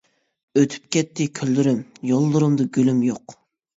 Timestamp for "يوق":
3.13-3.37